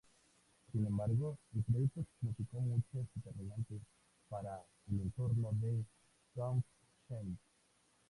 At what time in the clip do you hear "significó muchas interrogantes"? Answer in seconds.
2.19-3.81